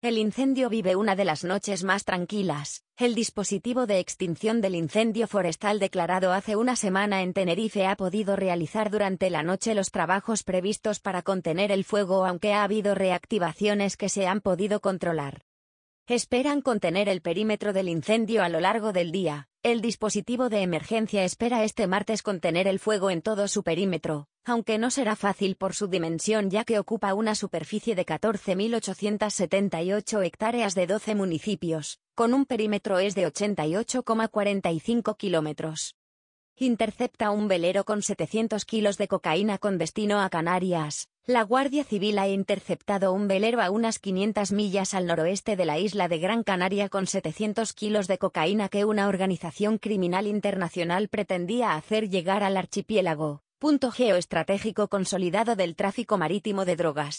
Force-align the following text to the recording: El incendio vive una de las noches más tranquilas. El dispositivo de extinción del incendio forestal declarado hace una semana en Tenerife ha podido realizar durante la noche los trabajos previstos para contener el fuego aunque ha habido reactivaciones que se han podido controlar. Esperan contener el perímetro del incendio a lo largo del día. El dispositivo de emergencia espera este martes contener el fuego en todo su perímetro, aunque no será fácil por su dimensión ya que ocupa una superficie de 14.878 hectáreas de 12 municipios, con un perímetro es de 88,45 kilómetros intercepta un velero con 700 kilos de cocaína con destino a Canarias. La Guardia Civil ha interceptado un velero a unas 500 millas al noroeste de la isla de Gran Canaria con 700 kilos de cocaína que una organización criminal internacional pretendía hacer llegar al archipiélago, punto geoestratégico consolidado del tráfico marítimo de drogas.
El 0.00 0.16
incendio 0.16 0.68
vive 0.68 0.94
una 0.94 1.16
de 1.16 1.24
las 1.24 1.42
noches 1.42 1.82
más 1.82 2.04
tranquilas. 2.04 2.84
El 2.96 3.16
dispositivo 3.16 3.84
de 3.86 3.98
extinción 3.98 4.60
del 4.60 4.76
incendio 4.76 5.26
forestal 5.26 5.80
declarado 5.80 6.32
hace 6.32 6.54
una 6.54 6.76
semana 6.76 7.22
en 7.22 7.32
Tenerife 7.32 7.84
ha 7.84 7.96
podido 7.96 8.36
realizar 8.36 8.90
durante 8.90 9.28
la 9.28 9.42
noche 9.42 9.74
los 9.74 9.90
trabajos 9.90 10.44
previstos 10.44 11.00
para 11.00 11.22
contener 11.22 11.72
el 11.72 11.82
fuego 11.82 12.24
aunque 12.26 12.52
ha 12.52 12.62
habido 12.62 12.94
reactivaciones 12.94 13.96
que 13.96 14.08
se 14.08 14.28
han 14.28 14.40
podido 14.40 14.78
controlar. 14.78 15.42
Esperan 16.06 16.62
contener 16.62 17.08
el 17.08 17.20
perímetro 17.20 17.72
del 17.72 17.88
incendio 17.88 18.44
a 18.44 18.48
lo 18.48 18.60
largo 18.60 18.92
del 18.92 19.10
día. 19.10 19.48
El 19.64 19.80
dispositivo 19.80 20.48
de 20.48 20.62
emergencia 20.62 21.24
espera 21.24 21.64
este 21.64 21.88
martes 21.88 22.22
contener 22.22 22.68
el 22.68 22.78
fuego 22.78 23.10
en 23.10 23.20
todo 23.20 23.48
su 23.48 23.64
perímetro, 23.64 24.28
aunque 24.44 24.78
no 24.78 24.90
será 24.90 25.16
fácil 25.16 25.56
por 25.56 25.74
su 25.74 25.88
dimensión 25.88 26.50
ya 26.50 26.64
que 26.64 26.78
ocupa 26.78 27.14
una 27.14 27.34
superficie 27.34 27.94
de 27.94 28.04
14.878 28.06 30.24
hectáreas 30.24 30.74
de 30.74 30.86
12 30.86 31.14
municipios, 31.14 32.00
con 32.14 32.32
un 32.34 32.44
perímetro 32.46 32.98
es 32.98 33.14
de 33.14 33.26
88,45 33.26 35.16
kilómetros 35.16 35.94
intercepta 36.64 37.30
un 37.30 37.46
velero 37.46 37.84
con 37.84 38.02
700 38.02 38.64
kilos 38.64 38.98
de 38.98 39.06
cocaína 39.06 39.58
con 39.58 39.78
destino 39.78 40.20
a 40.20 40.28
Canarias. 40.28 41.08
La 41.24 41.42
Guardia 41.42 41.84
Civil 41.84 42.18
ha 42.18 42.26
interceptado 42.26 43.12
un 43.12 43.28
velero 43.28 43.60
a 43.60 43.70
unas 43.70 43.98
500 43.98 44.50
millas 44.52 44.94
al 44.94 45.06
noroeste 45.06 45.56
de 45.56 45.66
la 45.66 45.78
isla 45.78 46.08
de 46.08 46.18
Gran 46.18 46.42
Canaria 46.42 46.88
con 46.88 47.06
700 47.06 47.72
kilos 47.74 48.08
de 48.08 48.18
cocaína 48.18 48.68
que 48.68 48.84
una 48.84 49.08
organización 49.08 49.78
criminal 49.78 50.26
internacional 50.26 51.08
pretendía 51.08 51.74
hacer 51.74 52.08
llegar 52.08 52.42
al 52.42 52.56
archipiélago, 52.56 53.42
punto 53.58 53.90
geoestratégico 53.90 54.86
consolidado 54.86 55.56
del 55.56 55.74
tráfico 55.74 56.16
marítimo 56.16 56.64
de 56.64 56.76
drogas. 56.76 57.16